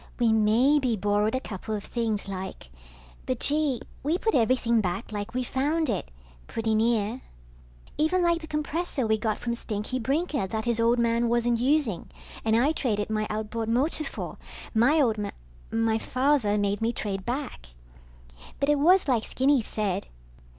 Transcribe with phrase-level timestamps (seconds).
[0.17, 2.71] We maybe borrowed a couple of things, like.
[3.27, 6.09] But, gee, we put everything back like we found it,
[6.47, 7.21] pretty near.
[7.99, 12.09] Even like the compressor we got from Stinky Brinker that his old man wasn't using
[12.43, 14.39] and I traded my outboard motor for,
[14.73, 15.29] my old m...
[15.69, 17.67] my father made me trade back.
[18.59, 20.07] But it was like Skinny said